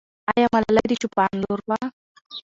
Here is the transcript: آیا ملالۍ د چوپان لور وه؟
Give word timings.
آیا 0.33 0.47
ملالۍ 0.53 0.85
د 0.89 0.93
چوپان 1.01 1.31
لور 1.41 1.59
وه؟ 1.69 1.79